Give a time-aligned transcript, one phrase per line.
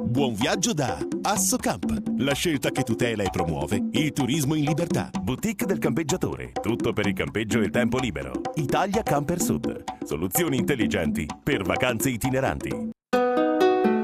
[0.00, 5.10] Buon viaggio da Assocamp, la scelta che tutela e promuove il turismo in libertà.
[5.20, 8.40] Boutique del campeggiatore, tutto per il campeggio e tempo libero.
[8.54, 12.90] Italia Camper Sud, soluzioni intelligenti per vacanze itineranti.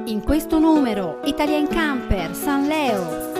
[0.06, 3.32] In questo numero, Italian Camper, San Leo.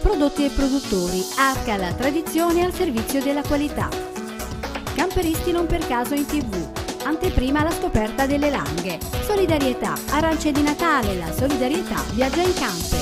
[0.00, 3.88] Prodotti e produttori, arca la tradizione al servizio della qualità.
[4.94, 8.98] Camperisti non per caso in tv anteprima alla scoperta delle langhe.
[9.22, 13.01] Solidarietà, arance di Natale, la solidarietà viaggia in camper.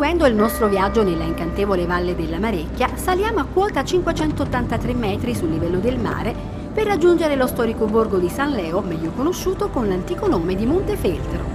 [0.00, 5.50] Proseguendo il nostro viaggio nella incantevole valle della Marecchia, saliamo a quota 583 metri sul
[5.50, 6.34] livello del mare
[6.72, 11.49] per raggiungere lo storico borgo di San Leo, meglio conosciuto con l'antico nome di Montefeltro.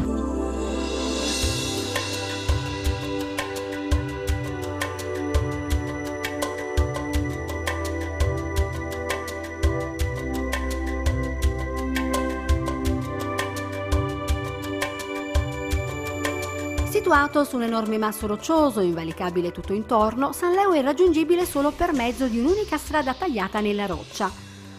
[17.35, 21.91] Situato su un enorme masso roccioso, invalicabile tutto intorno, San Leo è raggiungibile solo per
[21.91, 24.31] mezzo di un'unica strada tagliata nella roccia.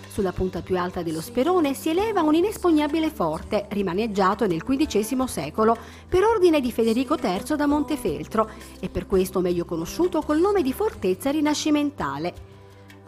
[0.08, 5.76] Sulla punta più alta dello Sperone si eleva un inespugnabile forte, rimaneggiato nel XV secolo
[6.08, 8.48] per ordine di Federico III da Montefeltro
[8.80, 12.55] e per questo meglio conosciuto col nome di fortezza rinascimentale.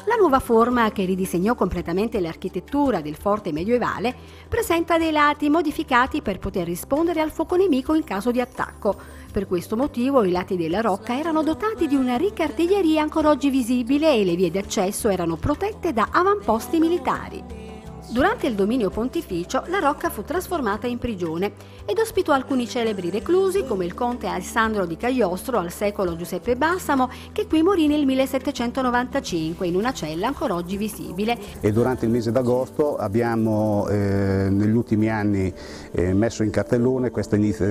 [0.09, 4.15] La nuova forma, che ridisegnò completamente l'architettura del forte medievale,
[4.49, 8.97] presenta dei lati modificati per poter rispondere al fuoco nemico in caso di attacco.
[9.31, 13.51] Per questo motivo i lati della rocca erano dotati di una ricca artiglieria ancora oggi
[13.51, 17.68] visibile e le vie d'accesso erano protette da avamposti militari.
[18.11, 21.53] Durante il dominio pontificio la Rocca fu trasformata in prigione
[21.85, 27.11] ed ospitò alcuni celebri reclusi come il conte Alessandro di Cagliostro al secolo Giuseppe Bassamo
[27.33, 31.39] che qui morì nel 1795 in una cella ancora oggi visibile.
[31.61, 35.53] E durante il mese d'agosto abbiamo eh, negli ultimi anni
[35.93, 37.13] eh, messo in cartellone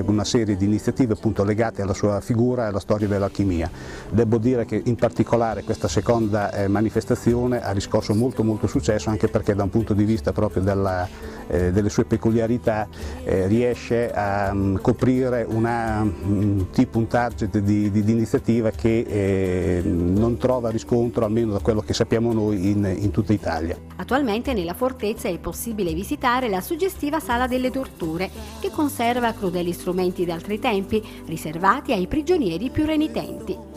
[0.05, 3.71] una serie di iniziative appunto legate alla sua figura e alla storia dell'alchimia.
[4.11, 9.27] Devo dire che in particolare questa seconda eh, manifestazione ha riscosso molto molto successo anche
[9.27, 11.07] perché da un punto di vista vista proprio della,
[11.47, 12.87] eh, delle sue peculiarità
[13.23, 18.99] eh, riesce a um, coprire una, un tipo, un target di, di, di iniziativa che
[18.99, 23.77] eh, non trova riscontro, almeno da quello che sappiamo noi, in, in tutta Italia.
[23.97, 30.25] Attualmente nella fortezza è possibile visitare la suggestiva Sala delle Torture, che conserva crudeli strumenti
[30.25, 33.76] d'altri tempi, riservati ai prigionieri più renitenti.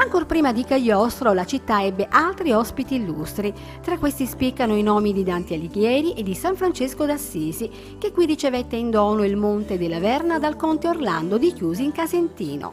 [0.00, 3.52] Ma ancora prima di Cagliostro la città ebbe altri ospiti illustri,
[3.82, 8.24] tra questi spiccano i nomi di Dante Alighieri e di San Francesco d'Assisi, che qui
[8.24, 12.72] ricevette in dono il Monte della Verna dal conte Orlando di Chiusi in Casentino.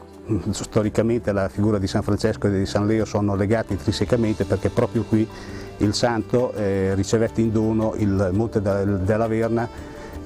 [0.52, 5.02] Storicamente la figura di San Francesco e di San Leo sono legate intrinsecamente perché proprio
[5.02, 5.28] qui
[5.76, 9.68] il santo eh, ricevette in dono il Monte della Verna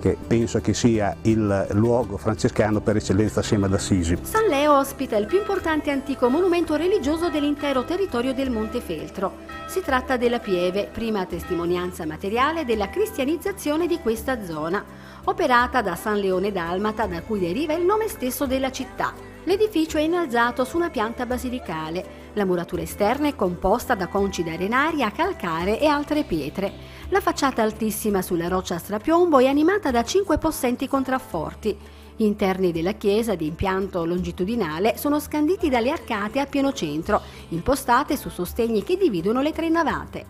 [0.03, 4.19] che penso che sia il luogo francescano per eccellenza assieme ad Assisi.
[4.23, 9.37] San Leo ospita il più importante antico monumento religioso dell'intero territorio del Monte Feltro.
[9.69, 14.85] Si tratta della Pieve, prima testimonianza materiale della cristianizzazione di questa zona,
[15.25, 19.15] operata da San Leone Dalmata da cui deriva il nome stesso della città.
[19.45, 22.31] L'edificio è innalzato su una pianta basilicale.
[22.33, 26.92] La muratura esterna è composta da conci d'arenaria, calcare e altre pietre.
[27.13, 31.77] La facciata altissima sulla roccia a strapiombo è animata da cinque possenti contrafforti.
[32.17, 37.21] Gli interni della chiesa di impianto longitudinale sono scanditi dalle arcate a pieno centro,
[37.51, 40.25] impostate su sostegni che dividono le tre navate.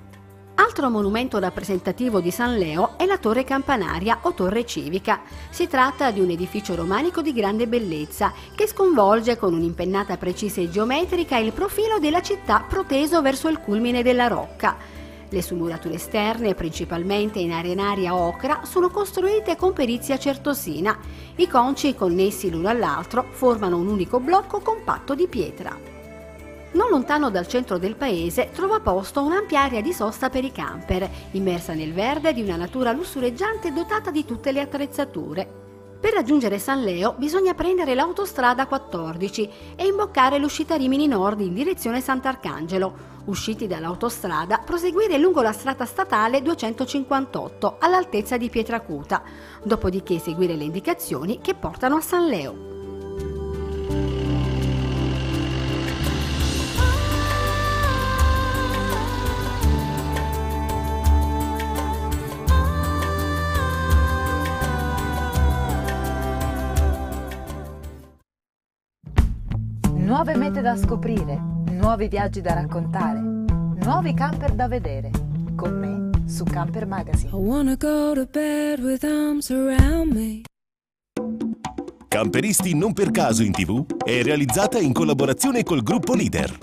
[0.56, 5.21] Altro monumento rappresentativo di San Leo è la torre campanaria o torre civica.
[5.50, 10.68] Si tratta di un edificio romanico di grande bellezza che sconvolge con un'impennata precisa e
[10.68, 15.02] geometrica il profilo della città proteso verso il culmine della rocca.
[15.33, 20.99] Le sue murature esterne, principalmente in arenaria ocra, sono costruite con perizia certosina.
[21.37, 25.75] I conci, connessi l'uno all'altro, formano un unico blocco compatto di pietra.
[26.73, 31.09] Non lontano dal centro del paese trova posto un'ampia area di sosta per i camper,
[31.31, 35.61] immersa nel verde di una natura lussureggiante dotata di tutte le attrezzature.
[35.99, 42.03] Per raggiungere San Leo bisogna prendere l'autostrada 14 e imboccare l'uscita Rimini Nord in direzione
[42.03, 49.22] Sant'Arcangelo usciti dall'autostrada, proseguire lungo la strada statale 258 all'altezza di Pietracuta,
[49.63, 52.71] dopodiché seguire le indicazioni che portano a San Leo.
[69.95, 75.11] Nuove mete da scoprire nuovi viaggi da raccontare, nuovi camper da vedere.
[75.57, 77.31] Con me su Camper Magazine.
[77.31, 80.43] I wanna go to bed with arms around me.
[82.07, 86.57] Camperisti non per caso in tv è realizzata in collaborazione col gruppo Leader.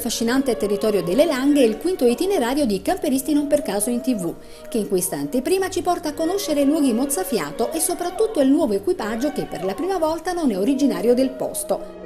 [0.00, 4.34] Nell'affascinante territorio delle Langhe il quinto itinerario di Camperisti non per caso in tv,
[4.68, 9.30] che in questa anteprima ci porta a conoscere luoghi mozzafiato e soprattutto il nuovo equipaggio
[9.32, 11.99] che per la prima volta non è originario del posto.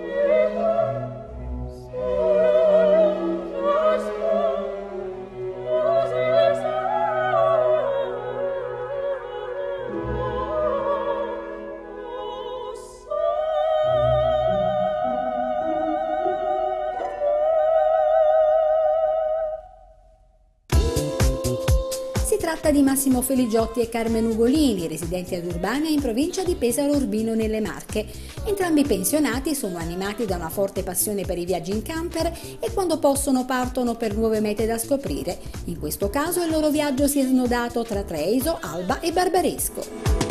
[22.45, 27.35] Tratta di Massimo Feligiotti e Carmen Ugolini, residenti ad Urbania in provincia di Pesaro Urbino
[27.35, 28.05] nelle Marche.
[28.45, 32.31] Entrambi pensionati sono animati da una forte passione per i viaggi in camper
[32.61, 35.39] e quando possono partono per nuove mete da scoprire.
[35.65, 40.24] In questo caso il loro viaggio si è snodato tra Treiso, Alba e Barbaresco.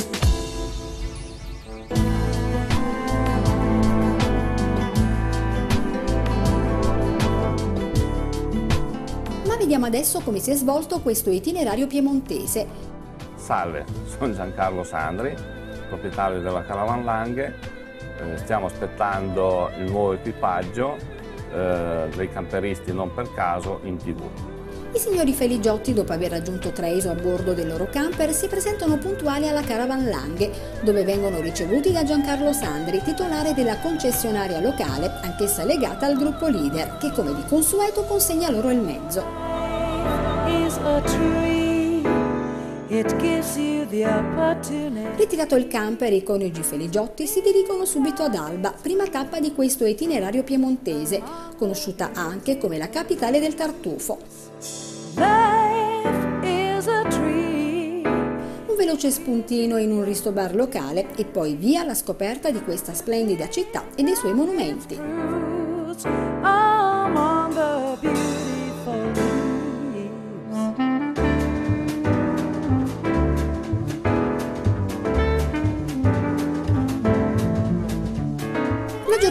[9.84, 12.66] Vediamo adesso come si è svolto questo itinerario piemontese.
[13.36, 15.36] Salve, sono Giancarlo Sandri,
[15.90, 17.54] proprietario della Caravan Langhe.
[18.18, 20.96] Eh, stiamo aspettando il nuovo equipaggio
[21.54, 24.22] eh, dei camperisti non per caso in tv.
[24.94, 29.50] I signori Feligiotti, dopo aver raggiunto Treso a bordo del loro camper, si presentano puntuali
[29.50, 30.50] alla Caravan Langhe,
[30.82, 36.98] dove vengono ricevuti da Giancarlo Sandri, titolare della concessionaria locale, anch'essa legata al gruppo leader,
[37.00, 39.43] che come di consueto consegna loro il mezzo.
[45.16, 49.86] Ritirato il camper, i coniugi Feligiotti si dirigono subito ad Alba, prima tappa di questo
[49.86, 51.22] itinerario piemontese,
[51.58, 54.20] conosciuta anche come la capitale del tartufo.
[58.66, 63.50] Un veloce spuntino in un ristobar locale e poi via alla scoperta di questa splendida
[63.50, 65.00] città e dei suoi monumenti.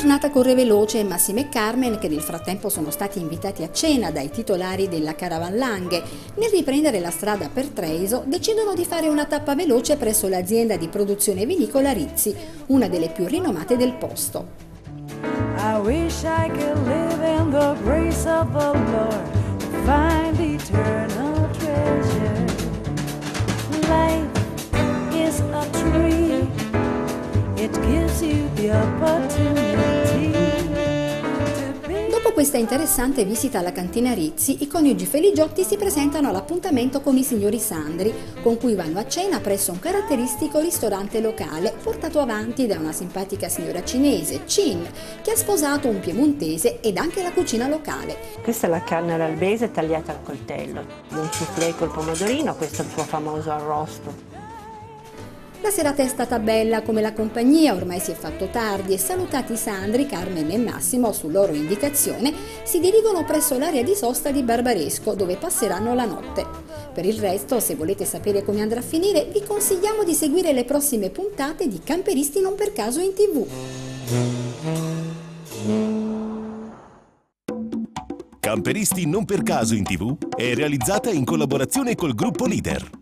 [0.02, 4.10] Giornata corre veloce e Massimo e Carmen, che nel frattempo sono stati invitati a cena
[4.10, 6.02] dai titolari della Caravan Langhe,
[6.38, 10.88] nel riprendere la strada per Treviso, decidono di fare una tappa veloce presso l'azienda di
[10.88, 12.34] produzione vinicola Rizzi,
[12.66, 14.70] una delle più rinomate del posto.
[15.56, 22.44] I wish I could live in the grace of the Lord to find eternal treasure.
[23.86, 24.26] Life
[25.14, 26.41] is a tree,
[32.10, 37.22] Dopo questa interessante visita alla cantina Rizzi, i coniugi Feligiotti si presentano all'appuntamento con i
[37.22, 42.78] signori Sandri, con cui vanno a cena presso un caratteristico ristorante locale portato avanti da
[42.78, 44.84] una simpatica signora cinese, Chin,
[45.22, 48.16] che ha sposato un piemontese ed anche la cucina locale.
[48.42, 52.90] Questa è la carne all'albese tagliata al coltello, un soufflé col pomodorino, questo è il
[52.90, 54.31] suo famoso arrosto
[55.62, 59.56] la serata è stata bella come la compagnia, ormai si è fatto tardi e salutati
[59.56, 65.14] Sandri, Carmen e Massimo su loro indicazione, si dirigono presso l'area di sosta di Barbaresco
[65.14, 66.44] dove passeranno la notte.
[66.92, 70.64] Per il resto, se volete sapere come andrà a finire, vi consigliamo di seguire le
[70.64, 73.46] prossime puntate di Camperisti non per caso in tv.
[78.40, 83.01] Camperisti non per caso in tv è realizzata in collaborazione col gruppo Leader.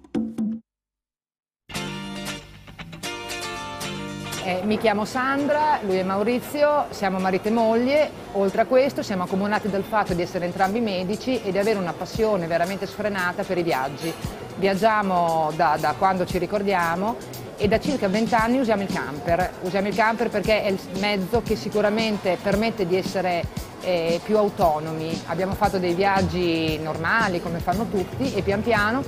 [4.62, 9.70] Mi chiamo Sandra, lui è Maurizio, siamo marito e moglie, oltre a questo siamo accomunati
[9.70, 13.62] dal fatto di essere entrambi medici e di avere una passione veramente sfrenata per i
[13.62, 14.12] viaggi.
[14.56, 17.16] viaggiamo da, da quando ci ricordiamo
[17.56, 19.50] e da circa 20 anni usiamo il camper.
[19.62, 23.42] Usiamo il camper perché è il mezzo che sicuramente permette di essere
[23.80, 25.22] eh, più autonomi.
[25.26, 29.02] Abbiamo fatto dei viaggi normali come fanno tutti e pian piano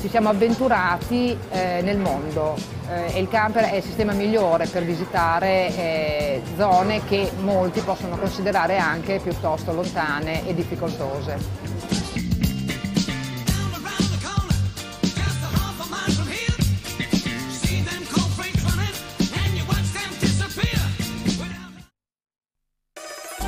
[0.00, 2.56] ci siamo avventurati eh, nel mondo
[2.88, 8.16] eh, e il camper è il sistema migliore per visitare eh, zone che molti possono
[8.16, 11.66] considerare anche piuttosto lontane e difficoltose.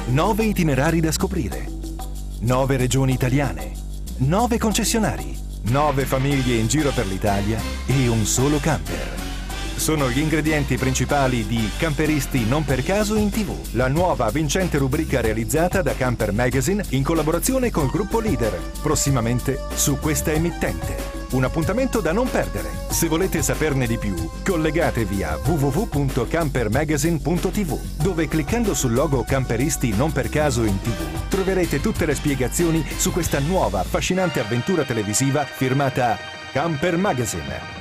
[0.07, 1.66] Nove itinerari da scoprire.
[2.40, 3.73] Nove regioni italiane.
[4.19, 5.50] Nove concessionari.
[5.64, 9.29] Nove famiglie in giro per l'Italia e un solo camper.
[9.80, 15.22] Sono gli ingredienti principali di Camperisti non per caso in TV, la nuova vincente rubrica
[15.22, 20.96] realizzata da Camper Magazine in collaborazione col gruppo Leader, prossimamente su questa emittente.
[21.30, 22.68] Un appuntamento da non perdere.
[22.90, 30.28] Se volete saperne di più, collegatevi a www.campermagazine.tv, dove cliccando sul logo Camperisti non per
[30.28, 36.18] caso in TV troverete tutte le spiegazioni su questa nuova affascinante avventura televisiva firmata
[36.52, 37.79] Camper Magazine.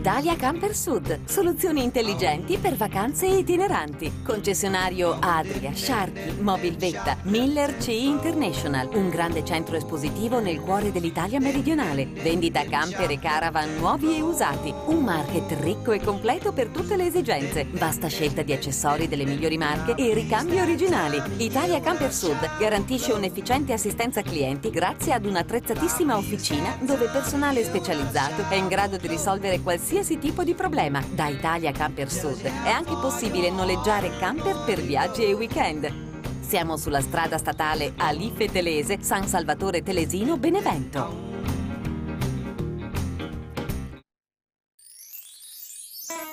[0.00, 4.22] Italia Camper Sud, soluzioni intelligenti per vacanze itineranti.
[4.24, 12.06] Concessionario Adria, Sharky, Mobilvetta, Miller CE International, un grande centro espositivo nel cuore dell'Italia meridionale.
[12.06, 14.72] Vendita camper e caravan nuovi e usati.
[14.86, 17.66] Un market ricco e completo per tutte le esigenze.
[17.70, 21.20] Vasta scelta di accessori delle migliori marche e ricambi originali.
[21.36, 28.54] Italia Camper Sud garantisce un'efficiente assistenza clienti grazie ad un'attrezzatissima officina dove personale specializzato è
[28.54, 31.02] in grado di risolvere qualsiasi qualsiasi tipo di problema.
[31.10, 35.92] Da Italia Camper Sud è anche possibile noleggiare camper per viaggi e weekend.
[36.38, 41.29] Siamo sulla strada statale Alife Telese, San Salvatore Telesino, Benevento.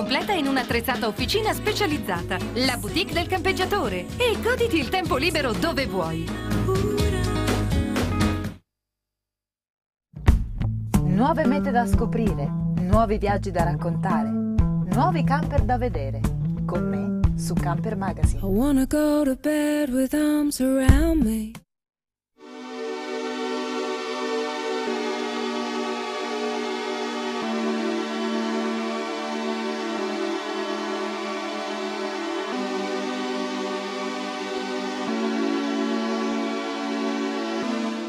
[0.00, 2.38] completa in un'attrezzata officina specializzata.
[2.54, 4.06] La boutique del campeggiatore.
[4.16, 6.26] E goditi il tempo libero dove vuoi.
[11.04, 16.20] Nuove mete da scoprire, nuovi viaggi da raccontare, nuovi camper da vedere.
[16.64, 18.40] Con me su Camper Magazine.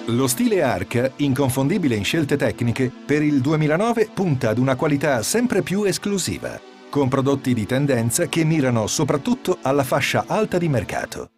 [0.07, 5.61] Lo stile Arc, inconfondibile in scelte tecniche, per il 2009 punta ad una qualità sempre
[5.61, 11.29] più esclusiva, con prodotti di tendenza che mirano soprattutto alla fascia alta di mercato.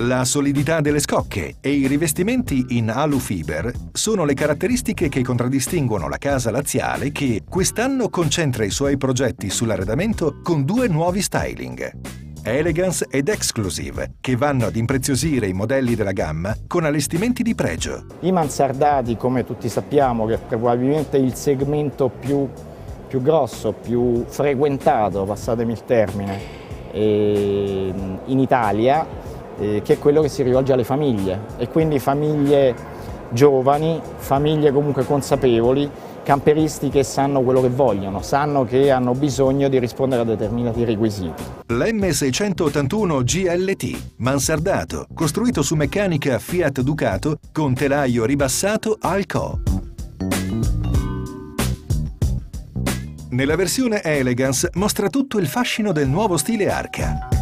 [0.00, 6.18] La solidità delle scocche e i rivestimenti in alufiber sono le caratteristiche che contraddistinguono la
[6.18, 12.15] casa laziale che quest'anno concentra i suoi progetti sull'arredamento con due nuovi styling.
[12.48, 18.04] Elegance ed Exclusive, che vanno ad impreziosire i modelli della gamma con allestimenti di pregio.
[18.20, 22.48] I mansardati, come tutti sappiamo, che è probabilmente il segmento più,
[23.08, 26.40] più grosso, più frequentato, passatemi il termine,
[26.92, 27.92] eh,
[28.26, 29.04] in Italia,
[29.58, 32.74] eh, che è quello che si rivolge alle famiglie e quindi famiglie
[33.30, 35.90] giovani, famiglie comunque consapevoli
[36.26, 41.40] camperisti che sanno quello che vogliono, sanno che hanno bisogno di rispondere a determinati requisiti.
[41.68, 49.60] L'M681 GLT, mansardato, costruito su meccanica Fiat Ducato con telaio ribassato Alco.
[53.30, 57.35] Nella versione Elegance mostra tutto il fascino del nuovo stile Arca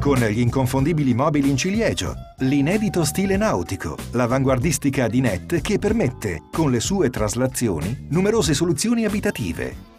[0.00, 6.80] con gli inconfondibili mobili in ciliegio, l'inedito stile nautico, l'avanguardistica dinette che permette, con le
[6.80, 9.89] sue traslazioni, numerose soluzioni abitative.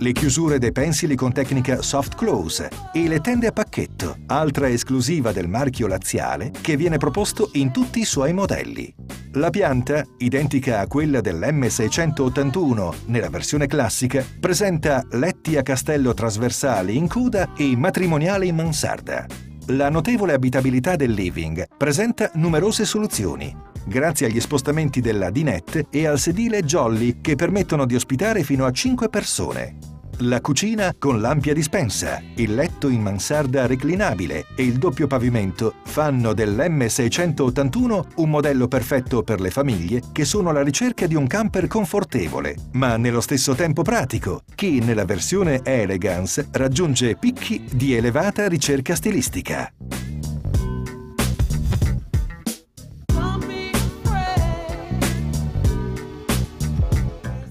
[0.00, 5.30] Le chiusure dei pensili con tecnica soft close e le tende a pacchetto, altra esclusiva
[5.30, 8.92] del marchio laziale che viene proposto in tutti i suoi modelli.
[9.34, 17.06] La pianta, identica a quella dell'M681 nella versione classica, presenta letti a castello trasversali in
[17.06, 19.49] coda e matrimoniale in mansarda.
[19.70, 23.54] La notevole abitabilità del living presenta numerose soluzioni,
[23.86, 28.72] grazie agli spostamenti della dinette e al sedile jolly che permettono di ospitare fino a
[28.72, 29.99] 5 persone.
[30.24, 36.34] La cucina con l'ampia dispensa, il letto in mansarda reclinabile e il doppio pavimento fanno
[36.34, 42.54] dell'M681 un modello perfetto per le famiglie che sono alla ricerca di un camper confortevole,
[42.72, 49.72] ma nello stesso tempo pratico, che nella versione Elegance raggiunge picchi di elevata ricerca stilistica.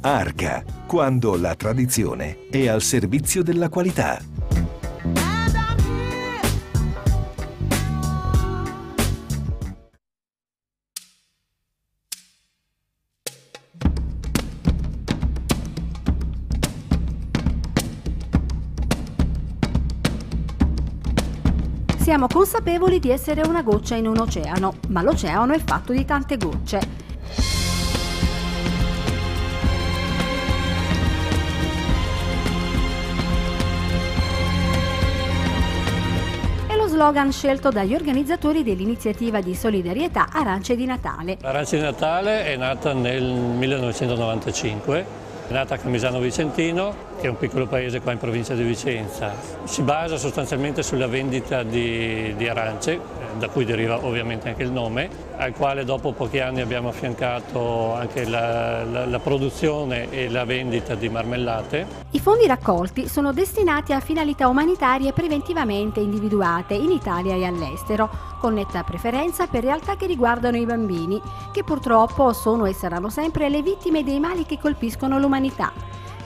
[0.01, 4.19] Arca, quando la tradizione è al servizio della qualità.
[21.99, 26.37] Siamo consapevoli di essere una goccia in un oceano, ma l'oceano è fatto di tante
[26.37, 27.08] gocce
[36.99, 41.37] slogan scelto dagli organizzatori dell'iniziativa di solidarietà Arance di Natale.
[41.41, 45.05] Arance di Natale è nata nel 1995,
[45.47, 49.33] è nata a Camisano Vicentino, che è un piccolo paese qua in provincia di Vicenza.
[49.65, 52.99] Si basa sostanzialmente sulla vendita di, di arance,
[53.37, 58.27] da cui deriva ovviamente anche il nome, al quale dopo pochi anni abbiamo affiancato anche
[58.27, 61.87] la, la, la, produzione e la vendita di marmellate.
[62.11, 68.53] I fondi raccolti sono destinati a finalità umanitarie preventivamente individuate in Italia e all'estero, con
[68.53, 73.61] netta preferenza per realtà che riguardano i bambini, che purtroppo sono e saranno sempre le
[73.61, 75.71] vittime dei mali che colpiscono l'umanità.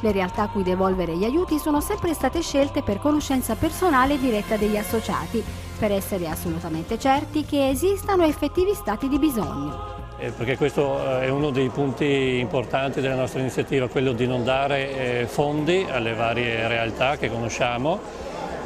[0.04, 4.58] Le realtà a cui devolvere gli aiuti sono sempre state scelte per conoscenza personale diretta
[4.58, 5.42] degli associati,
[5.80, 10.02] per essere assolutamente certi che esistano effettivi stati di bisogno.
[10.18, 14.44] Eh, perché questo eh, è uno dei punti importanti della nostra iniziativa, quello di non
[14.44, 18.02] dare eh, fondi alle varie realtà che conosciamo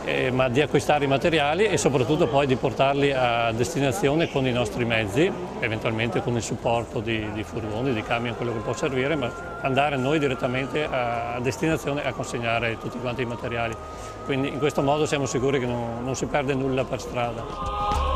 [0.08, 4.54] eh, ma di acquistare i materiali e soprattutto poi di portarli a destinazione con i
[4.54, 9.15] nostri mezzi, eventualmente con il supporto di, di furgoni, di camion, quello che può servire,
[9.15, 9.30] ma
[9.62, 13.76] andare noi direttamente a, destinazione a consegnare tutti quanti i materiali.
[14.24, 18.07] Quindi in questo modo siamo sicuri che non, non si perde nulla per strada.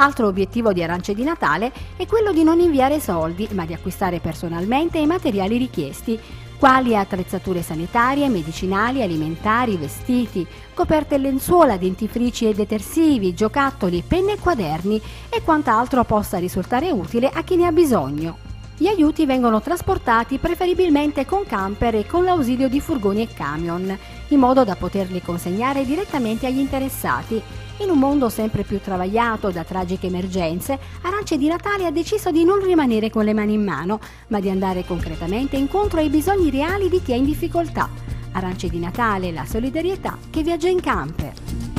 [0.00, 4.18] Altro obiettivo di Arance di Natale è quello di non inviare soldi, ma di acquistare
[4.18, 6.18] personalmente i materiali richiesti,
[6.58, 14.38] quali attrezzature sanitarie, medicinali, alimentari, vestiti, coperte e lenzuola, dentifrici e detersivi, giocattoli, penne e
[14.38, 18.49] quaderni e quant'altro possa risultare utile a chi ne ha bisogno.
[18.80, 23.94] Gli aiuti vengono trasportati preferibilmente con camper e con l'ausilio di furgoni e camion,
[24.28, 27.42] in modo da poterli consegnare direttamente agli interessati
[27.80, 32.42] in un mondo sempre più travagliato da tragiche emergenze, Arance di Natale ha deciso di
[32.42, 36.88] non rimanere con le mani in mano, ma di andare concretamente incontro ai bisogni reali
[36.88, 37.86] di chi è in difficoltà.
[38.32, 41.69] Arance di Natale, la solidarietà che viaggia in camper.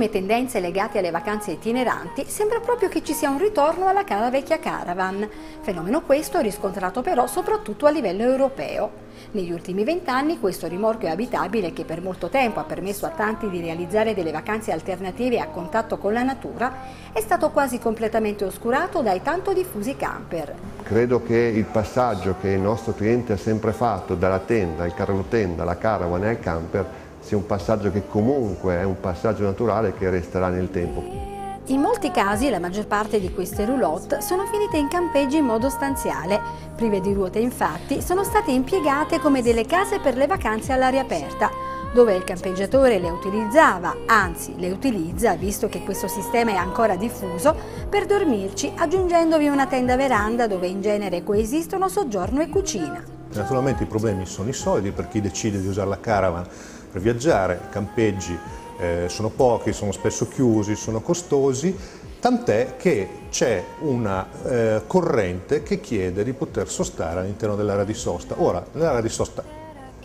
[0.00, 4.30] Ultime tendenze legate alle vacanze itineranti, sembra proprio che ci sia un ritorno alla cara
[4.30, 5.28] vecchia caravan,
[5.60, 9.08] fenomeno questo riscontrato però soprattutto a livello europeo.
[9.32, 13.60] Negli ultimi vent'anni questo rimorchio abitabile che per molto tempo ha permesso a tanti di
[13.60, 16.72] realizzare delle vacanze alternative a contatto con la natura
[17.12, 20.54] è stato quasi completamente oscurato dai tanto diffusi camper.
[20.82, 25.24] Credo che il passaggio che il nostro cliente ha sempre fatto dalla tenda al carro
[25.28, 29.94] tenda, alla caravan e al camper sia un passaggio che comunque è un passaggio naturale
[29.94, 31.38] che resterà nel tempo.
[31.66, 35.68] In molti casi la maggior parte di queste roulotte sono finite in campeggi in modo
[35.68, 36.40] stanziale.
[36.74, 41.48] Prive di ruote infatti sono state impiegate come delle case per le vacanze all'aria aperta,
[41.92, 47.54] dove il campeggiatore le utilizzava, anzi le utilizza, visto che questo sistema è ancora diffuso,
[47.88, 53.00] per dormirci aggiungendovi una tenda veranda dove in genere coesistono soggiorno e cucina.
[53.32, 56.44] Naturalmente i problemi sono i soldi per chi decide di usare la caravan
[56.90, 58.38] per viaggiare, i campeggi
[58.78, 61.76] eh, sono pochi, sono spesso chiusi, sono costosi,
[62.18, 68.34] tant'è che c'è una eh, corrente che chiede di poter sostare all'interno dell'area di sosta.
[68.38, 69.42] Ora, l'area di sosta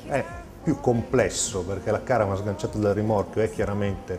[0.05, 0.23] è
[0.63, 4.13] più complesso perché la caravan sganciata dal rimorchio è chiaramente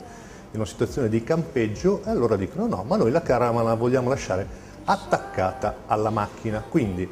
[0.52, 4.08] in una situazione di campeggio e allora dicono no, ma noi la caravan la vogliamo
[4.08, 7.08] lasciare attaccata alla macchina, quindi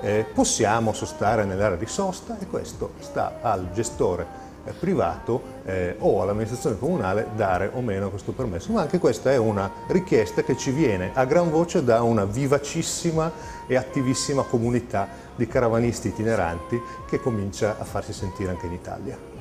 [0.00, 6.78] eh, possiamo sostare nell'area di sosta e questo sta al gestore privato eh, o all'amministrazione
[6.78, 11.10] comunale dare o meno questo permesso, ma anche questa è una richiesta che ci viene
[11.14, 13.30] a gran voce da una vivacissima
[13.66, 19.31] e attivissima comunità di caravanisti itineranti che comincia a farsi sentire anche in Italia.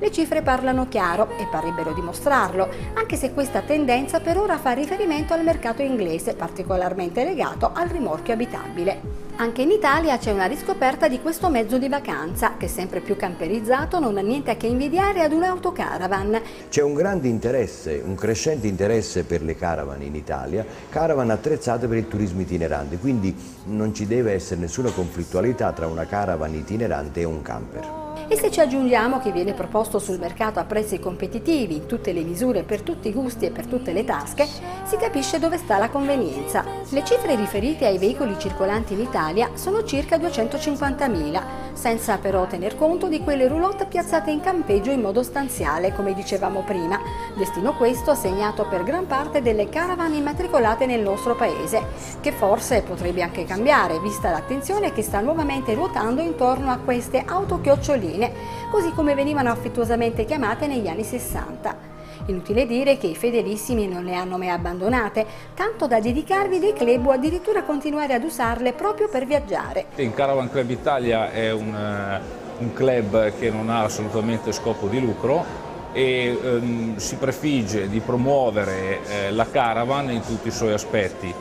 [0.00, 5.34] Le cifre parlano chiaro e parrebbero dimostrarlo, anche se questa tendenza per ora fa riferimento
[5.34, 9.28] al mercato inglese, particolarmente legato al rimorchio abitabile.
[9.36, 13.98] Anche in Italia c'è una riscoperta di questo mezzo di vacanza, che sempre più camperizzato
[13.98, 16.40] non ha niente a che invidiare ad un'autocaravan.
[16.70, 21.98] C'è un grande interesse, un crescente interesse per le caravan in Italia, caravan attrezzate per
[21.98, 23.36] il turismo itinerante, quindi
[23.66, 27.99] non ci deve essere nessuna conflittualità tra una caravan itinerante e un camper.
[28.32, 32.22] E se ci aggiungiamo che viene proposto sul mercato a prezzi competitivi, in tutte le
[32.22, 34.46] misure, per tutti i gusti e per tutte le tasche,
[34.84, 36.64] si capisce dove sta la convenienza.
[36.90, 43.08] Le cifre riferite ai veicoli circolanti in Italia sono circa 250.000, senza però tener conto
[43.08, 47.00] di quelle roulotte piazzate in campeggio in modo stanziale, come dicevamo prima,
[47.36, 51.82] destino questo segnato per gran parte delle caravan immatricolate nel nostro paese,
[52.20, 58.18] che forse potrebbe anche cambiare, vista l'attenzione che sta nuovamente ruotando intorno a queste autochioccioline
[58.20, 58.32] femmine,
[58.70, 61.88] così come venivano affettuosamente chiamate negli anni 60.
[62.26, 67.06] Inutile dire che i fedelissimi non le hanno mai abbandonate, tanto da dedicarvi dei club
[67.06, 69.86] o addirittura continuare ad usarle proprio per viaggiare.
[69.96, 75.00] In Caravan Club Italia è un, uh, un club che non ha assolutamente scopo di
[75.00, 81.34] lucro e um, si prefigge di promuovere eh, la caravan in tutti i suoi aspetti,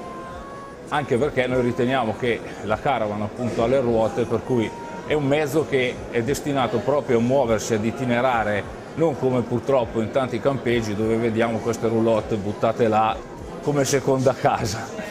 [0.88, 4.72] anche perché noi riteniamo che la caravan appunto ha le ruote per cui
[5.10, 10.12] è un mezzo che è destinato proprio a muoversi, ad itinerare, non come purtroppo in
[10.12, 13.18] tanti campeggi dove vediamo queste roulotte buttate là
[13.64, 15.09] come seconda casa.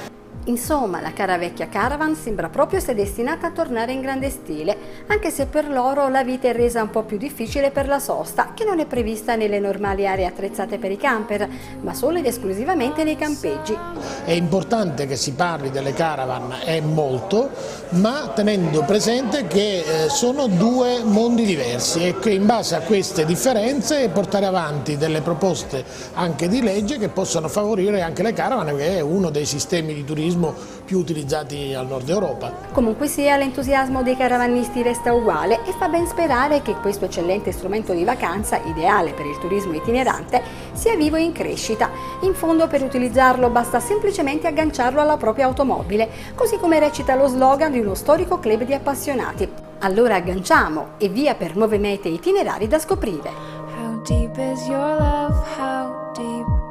[0.48, 4.76] Insomma, la cara vecchia caravan sembra proprio essere destinata a tornare in grande stile,
[5.08, 8.52] anche se per loro la vita è resa un po' più difficile per la sosta,
[8.54, 11.46] che non è prevista nelle normali aree attrezzate per i camper,
[11.82, 13.76] ma solo ed esclusivamente nei campeggi.
[14.24, 17.50] È importante che si parli delle caravan, è molto,
[17.90, 23.26] ma tenendo presente che eh, sono due mondi diversi e che in base a queste
[23.26, 25.84] differenze portare avanti delle proposte
[26.14, 30.04] anche di legge che possano favorire anche le caravan, che è uno dei sistemi di
[30.04, 32.50] turismo turismo più utilizzati al nord Europa.
[32.72, 37.92] Comunque sia, l'entusiasmo dei caravanisti resta uguale e fa ben sperare che questo eccellente strumento
[37.92, 40.40] di vacanza, ideale per il turismo itinerante,
[40.72, 41.90] sia vivo e in crescita.
[42.20, 47.72] In fondo per utilizzarlo basta semplicemente agganciarlo alla propria automobile, così come recita lo slogan
[47.72, 49.66] di uno storico club di appassionati.
[49.80, 53.30] Allora agganciamo e via per nuove mete itinerari da scoprire.
[53.78, 55.36] How deep is your love?
[55.58, 56.67] How deep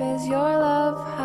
[0.00, 1.23] is your love?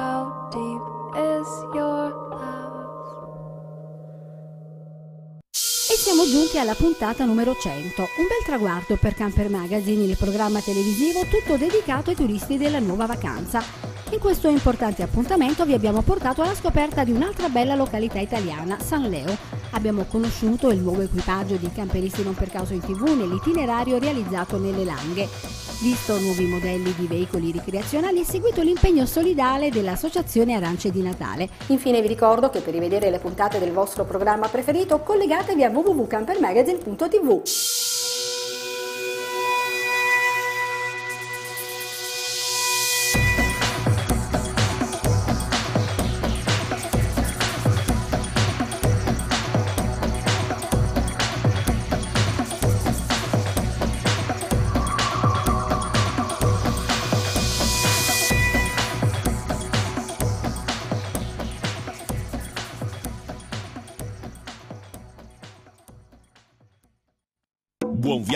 [6.20, 11.22] Siamo giunti alla puntata numero 100, un bel traguardo per Camper Magazine, il programma televisivo
[11.22, 13.64] tutto dedicato ai turisti della nuova vacanza.
[14.12, 19.04] In questo importante appuntamento vi abbiamo portato alla scoperta di un'altra bella località italiana, San
[19.04, 19.34] Leo.
[19.72, 24.84] Abbiamo conosciuto il nuovo equipaggio di camperisti non per caso in tv nell'itinerario realizzato nelle
[24.84, 31.48] Langhe visto nuovi modelli di veicoli ricreazionali e seguito l'impegno solidale dell'Associazione Arance di Natale.
[31.68, 35.70] Infine vi ricordo che per rivedere le puntate del vostro programma preferito collegatevi a
[36.10, 37.89] www.campermagazine.tv.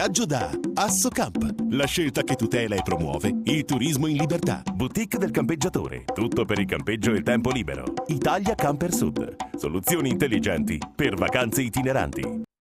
[0.03, 4.61] viaggio da Assocamp, la scelta che tutela e promuove il turismo in libertà.
[4.73, 7.85] Boutique del campeggiatore, tutto per il campeggio e il tempo libero.
[8.07, 12.51] Italia Camper Sud, soluzioni intelligenti per vacanze itineranti.